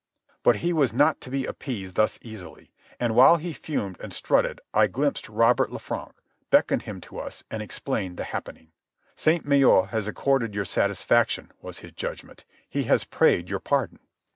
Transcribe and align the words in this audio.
But 0.41 0.55
he 0.55 0.73
was 0.73 0.93
not 0.93 1.21
to 1.21 1.29
be 1.29 1.45
appeased 1.45 1.93
thus 1.93 2.17
easily. 2.23 2.71
And 2.99 3.13
while 3.13 3.37
he 3.37 3.53
fumed 3.53 3.97
and 3.99 4.11
strutted 4.11 4.59
I 4.73 4.87
glimpsed 4.87 5.29
Robert 5.29 5.69
Lanfranc, 5.71 6.13
beckoned 6.49 6.81
him 6.81 7.01
to 7.01 7.19
us, 7.19 7.43
and 7.51 7.61
explained 7.61 8.17
the 8.17 8.23
happening. 8.23 8.71
"Sainte 9.15 9.45
Maure 9.45 9.89
has 9.89 10.07
accorded 10.07 10.55
you 10.55 10.65
satisfaction," 10.65 11.51
was 11.61 11.77
his 11.85 11.91
judgment. 11.91 12.45
"He 12.67 12.85
has 12.85 13.03
prayed 13.03 13.47
your 13.47 13.59
pardon." 13.59 13.99